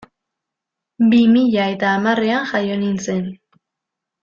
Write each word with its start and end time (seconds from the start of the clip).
Bi 1.11 1.19
mila 1.33 1.67
eta 1.75 1.93
hamarrean 1.99 2.49
jaio 2.55 2.79
nintzen. 2.85 3.23